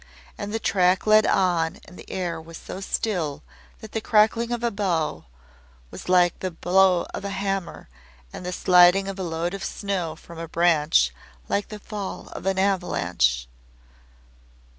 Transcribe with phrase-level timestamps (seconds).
[0.35, 3.43] And the track led on and the air was so still
[3.81, 5.25] that the cracking of a bough
[5.91, 7.87] was like the blow of a hammer,
[8.33, 11.13] and the sliding of a load of snow from a branch
[11.47, 13.47] like the fall of an avalanche.